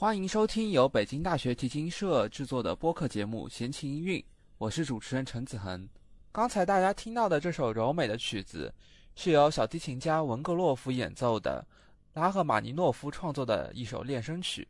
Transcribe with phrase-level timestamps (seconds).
[0.00, 4.20] 欢迎收听由北京大学提琴社制作的播客节目《闲情音韵》，
[4.56, 5.88] 我是主持人陈子恒。
[6.30, 8.72] 刚才大家听到的这首柔美的曲子，
[9.16, 11.66] 是由小提琴家文格洛夫演奏的，
[12.12, 14.68] 拉赫玛尼诺夫创作的一首练声曲。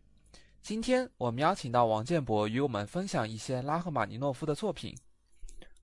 [0.62, 4.96] 今天我们邀请到王建博与我们分享一些拉赫玛尼诺夫的作品。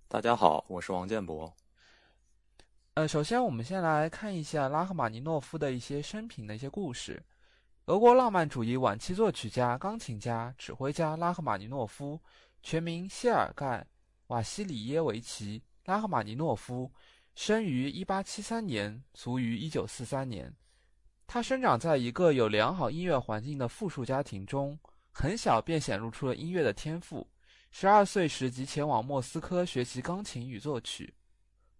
[0.07, 1.53] 大家好，我是王建博。
[2.95, 7.21] 呃，首先我们先来看一下拉赫玛尼诺夫的一些生平的一些故事。
[7.87, 12.19] 俄国浪漫主义晚期作曲家、钢琴家、指挥家拉赫玛尼诺夫，
[12.63, 13.77] 全名谢尔盖·
[14.25, 16.91] 瓦西里耶维奇·拉赫玛尼诺夫，
[17.35, 20.51] 生于1873年，卒于1943年。
[21.27, 24.79] 他生长在一个有良好音乐环境的富庶家庭中，
[25.11, 27.27] 很小便显露出了音乐的天赋。
[27.69, 31.13] 十二岁时即前往莫斯科学习钢琴与作曲。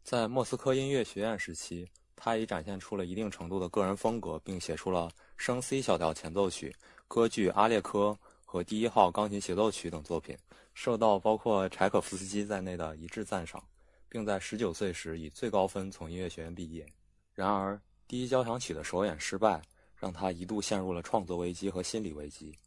[0.04, 5.10] 在莫斯科音乐学院时期，他已展现出了一定程度的个人风格，并写出了。
[5.38, 6.74] 升 C 小调前奏曲、
[7.08, 10.38] 歌剧《阿列科》和第一号钢琴协奏曲等作品，
[10.74, 13.62] 受到包括柴可夫斯基在内的一致赞赏，
[14.08, 16.86] 并在十九岁时以最高分从音乐学院毕业。
[17.34, 19.62] 然而，第一交响曲的首演失败，
[19.98, 22.58] 让他一度陷入了创作危机和心理危机。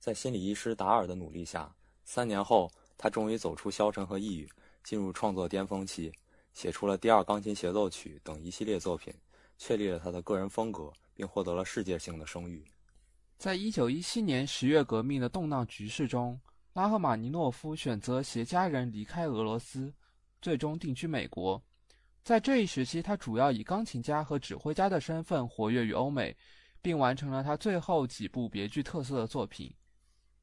[0.00, 1.72] 在心理医师达尔的努力下，
[2.04, 4.48] 三年后，他终于走出消沉和抑郁，
[4.82, 6.12] 进入创作巅峰期，
[6.52, 9.12] 写出了第二钢琴协奏曲等一系列作品，
[9.58, 10.92] 确立了他的个人风格。
[11.20, 12.64] 并获得了世界性的声誉。
[13.36, 16.40] 在一九一七年十月革命的动荡局势中，
[16.72, 19.92] 拉赫玛尼诺夫选择携家人离开俄罗斯，
[20.40, 21.62] 最终定居美国。
[22.22, 26.34] 在这一时期，他主要以钢琴家和指挥家的身份活跃于欧美，
[26.80, 29.70] 并完成了他最后几部别具特色的作品。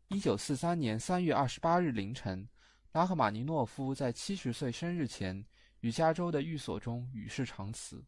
[0.09, 2.47] 一九四三年三月二十八日凌晨，
[2.91, 5.43] 拉赫玛尼诺夫在七十岁生日前，
[5.87, 8.03] 于加州的寓所中与世长辞。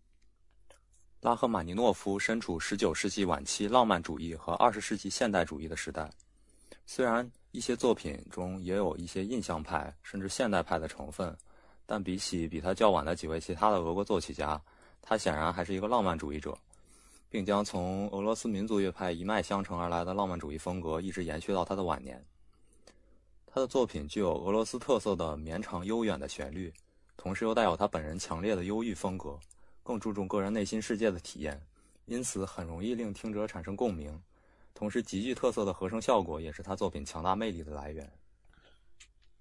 [1.22, 6.10] 拉赫玛尼诺夫身处19世纪晚期浪漫主义和20世纪现代主义的时代，
[6.86, 11.34] 虽然一些作品中也有一些印象派甚至现代派的成分，
[11.86, 14.62] 但比起比他较晚的几位其他的俄国作曲家，
[15.02, 16.58] 他显然还是一个浪漫主义者，
[17.30, 22.22] 并将从俄罗斯民族乐派一脉相承而来的浪漫主义风格一直延续到他的晚年。
[23.48, 26.74] 他的作品具有俄罗斯特色的绵长悠远的旋律，
[27.22, 29.38] 同时又带有他本人强烈的忧郁风格。
[29.84, 31.60] 更注重个人内心世界的体验，
[32.06, 34.18] 因此很容易令听者产生共鸣。
[34.74, 38.10] 同时，极具特色的和声效果也是他作品强大魅力的来源。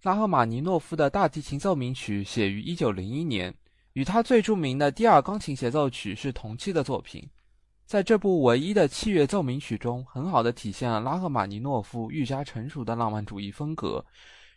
[0.03, 3.55] 拉赫玛尼诺夫的大提琴奏鸣曲写于1901年，
[3.93, 7.29] 与他最著名的第二钢琴协奏曲是同期的作品。
[7.85, 14.05] 在这部唯一的器乐奏鸣曲中，很好的体现了拉赫玛尼诺夫愈加成熟的浪漫主义风格，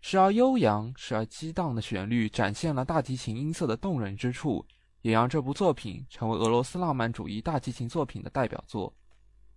[0.01, 4.65] 时而悠扬，时而激荡的旋律展现了大提琴音色的动人之处。
[5.01, 8.93] 也让这部作品成为俄罗斯浪漫主义大提琴作品的代表作。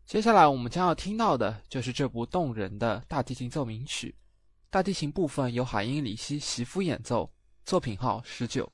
[0.07, 4.15] 接下来我们将要听到的就是这部动人的大提琴奏鸣曲，
[4.71, 7.31] 大提琴部分由海因里希·媳妇演奏，
[7.67, 8.74] 作品号十九。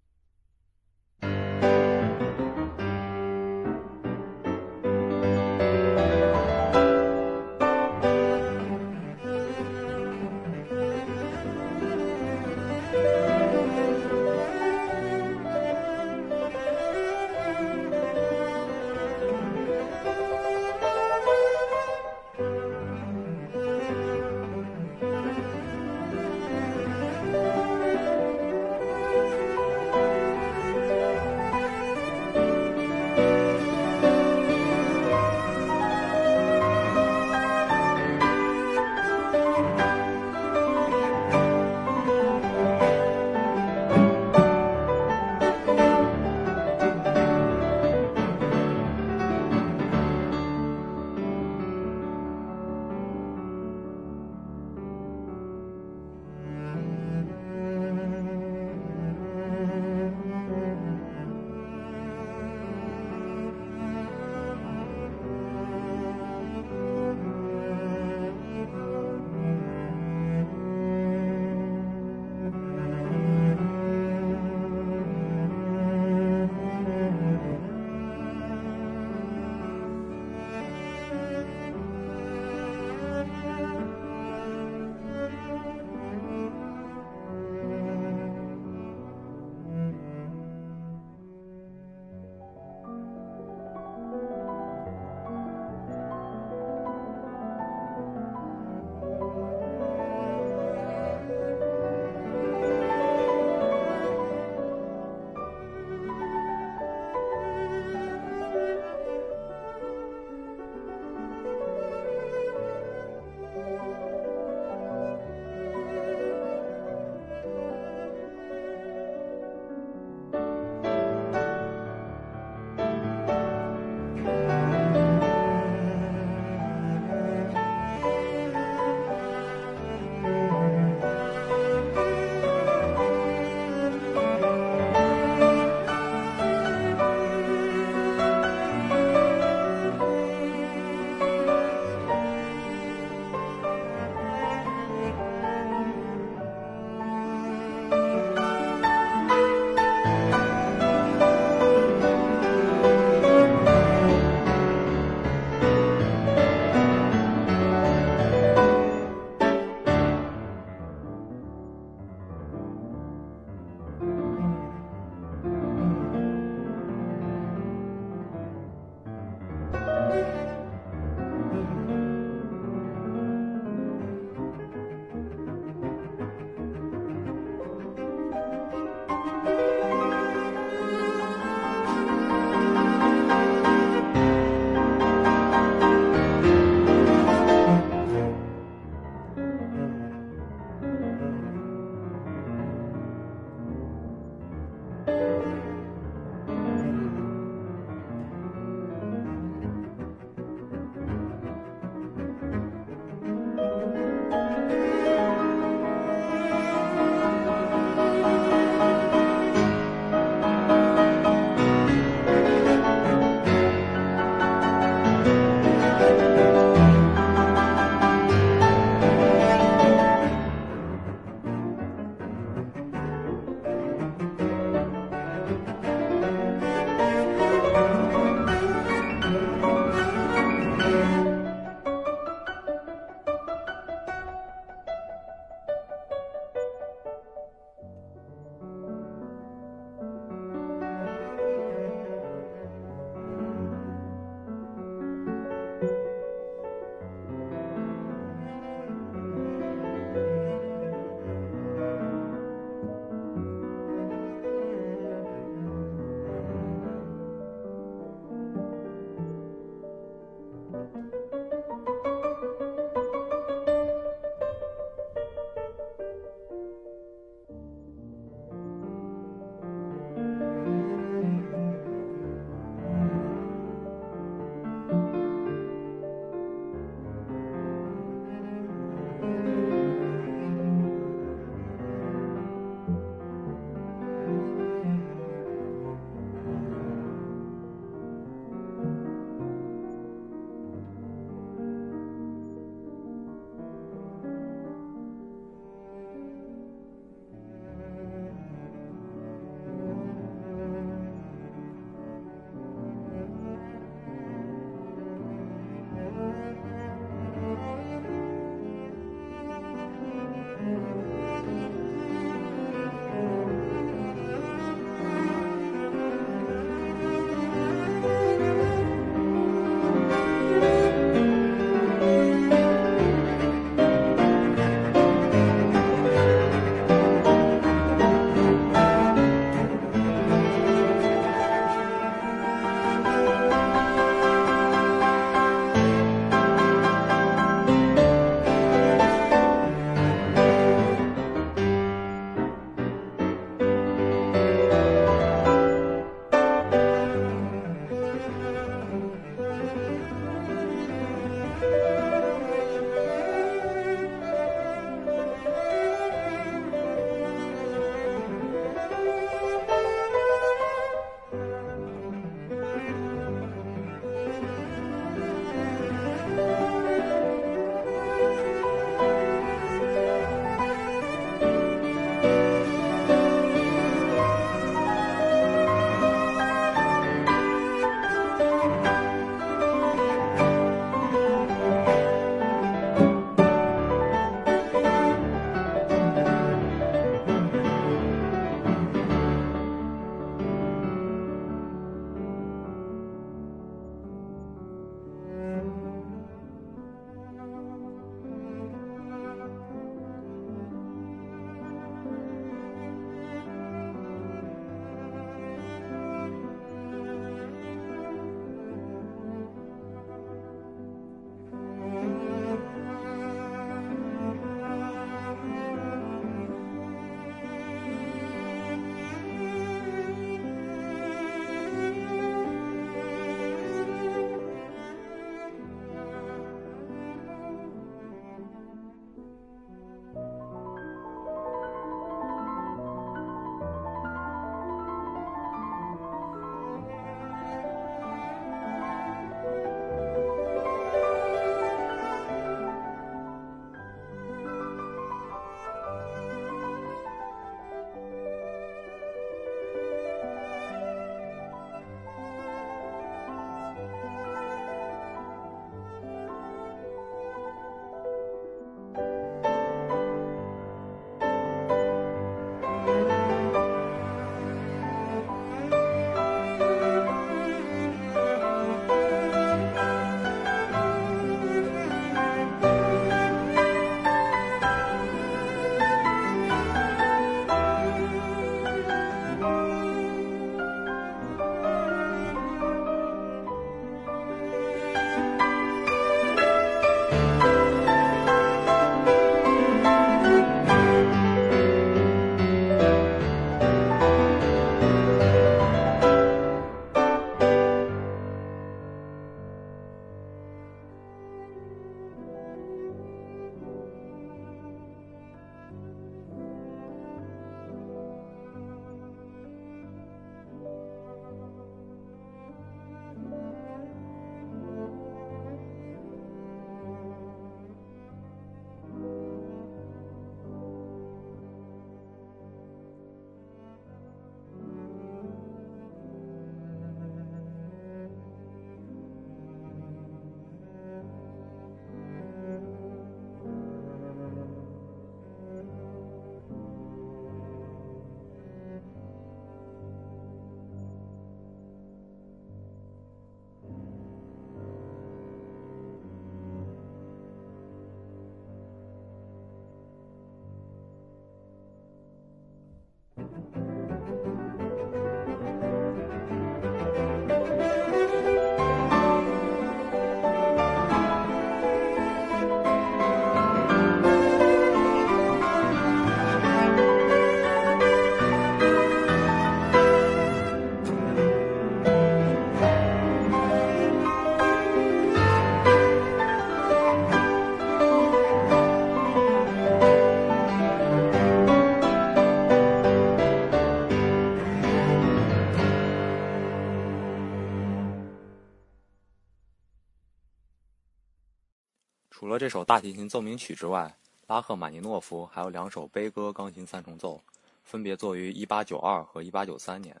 [592.32, 593.94] 了这首大提琴奏鸣曲之外，
[594.26, 597.22] 拉赫玛尼诺夫还有两首悲歌钢琴三重奏，
[597.62, 600.00] 分别作于1892和1893年。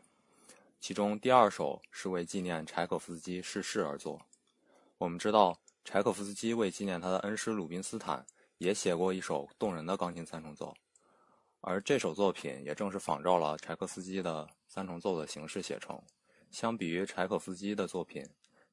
[0.80, 4.20] 其中第二首是为纪念柴可夫斯基逝世而作。
[4.96, 8.24] 我们知道，柴可夫斯基为纪念他的恩师鲁宾斯坦，
[8.56, 10.74] 也写过一首动人的钢琴三重奏，
[11.60, 16.00] 而这首作品也正是仿照了柴可夫斯基的三重奏的形式写成。
[16.50, 18.24] 相比于柴可夫斯基的作品，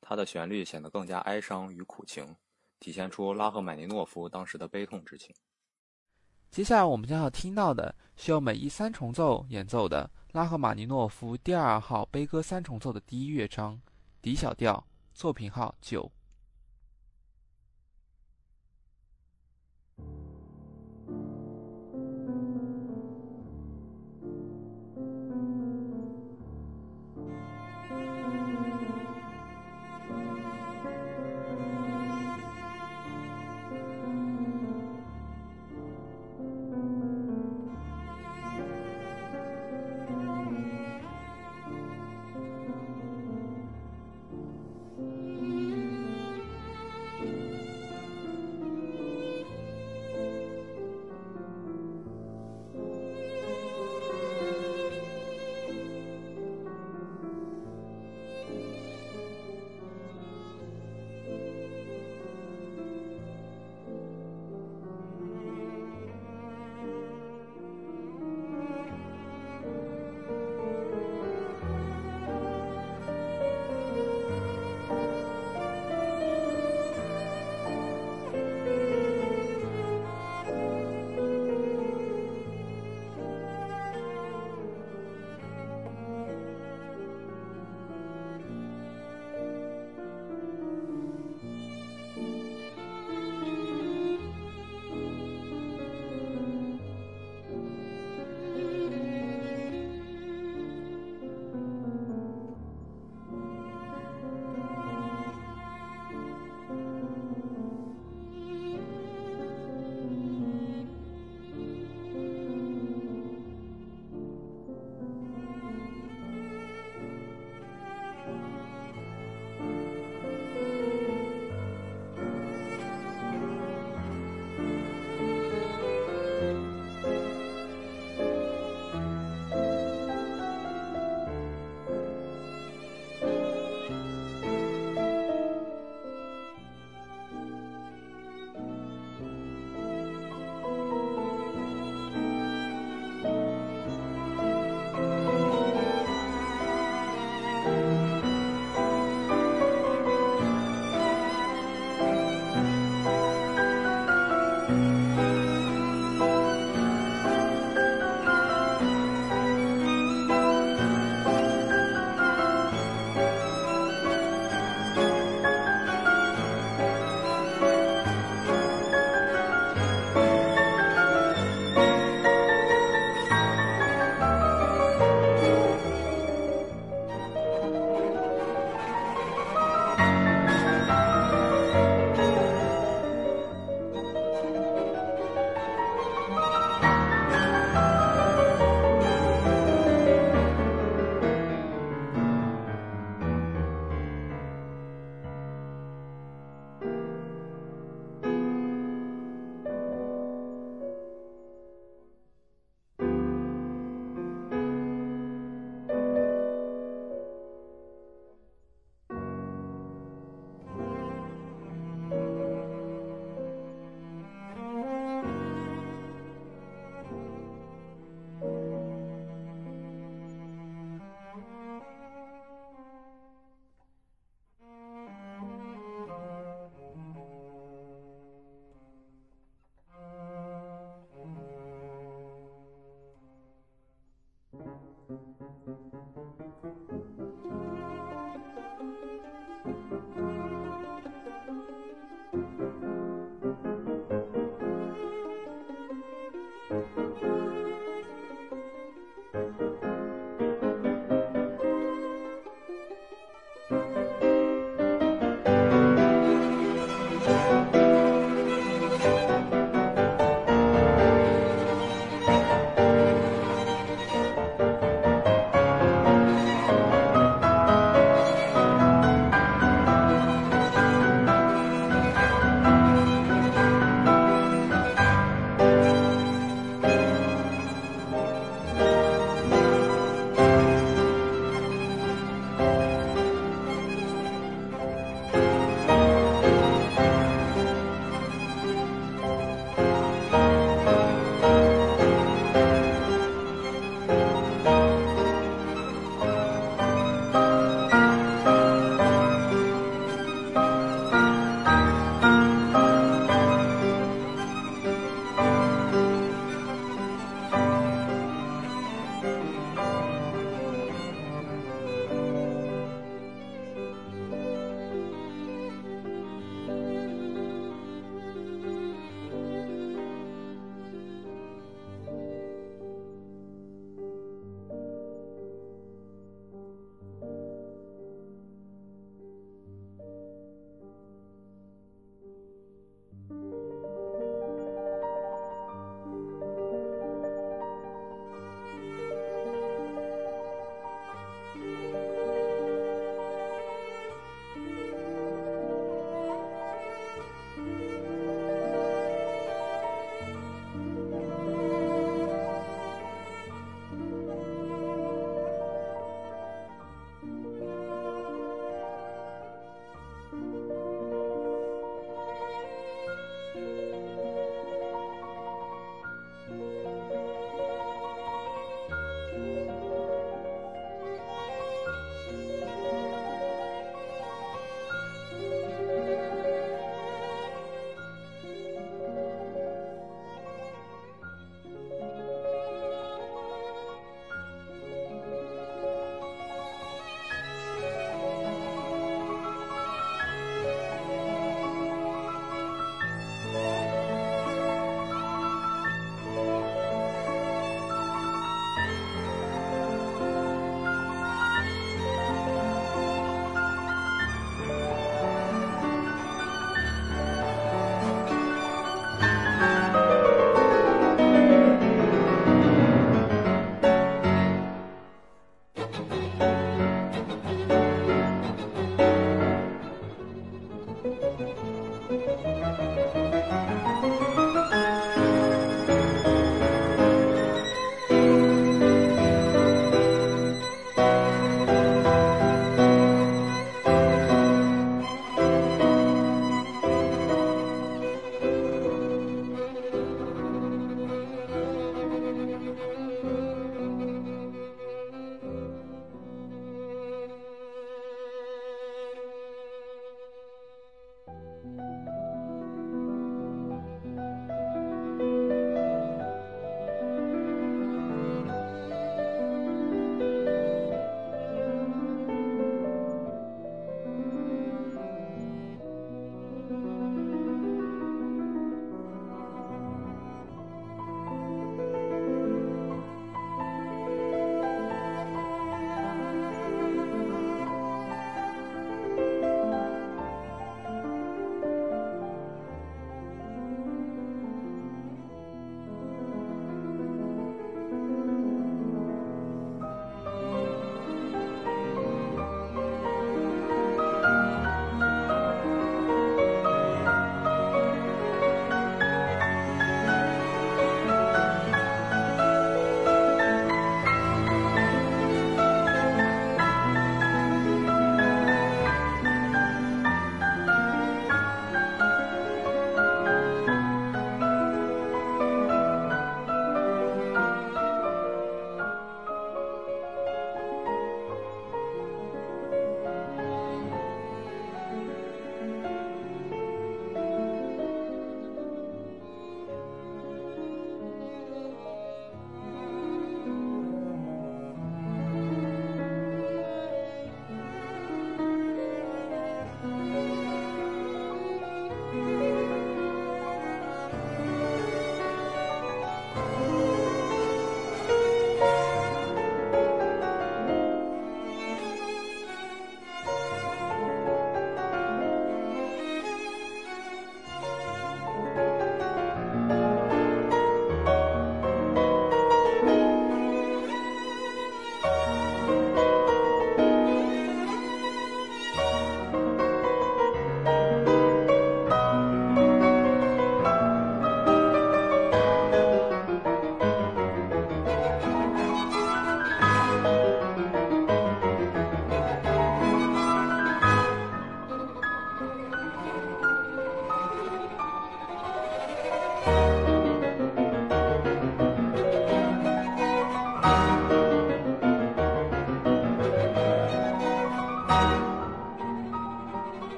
[0.00, 2.34] 它的旋律显得更加哀伤与苦情，
[2.80, 5.34] 体现出拉赫玛尼诺夫当时的悲痛之情。
[6.50, 10.10] 接下来我们将要听到的是由美伊三重奏演奏的。
[10.32, 13.80] 拉赫玛尼诺夫第二号悲歌三重奏的第一乐章
[14.20, 16.10] ，D 小调，作品号九。